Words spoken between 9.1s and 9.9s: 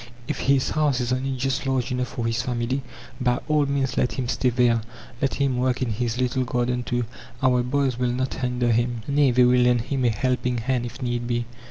they will lend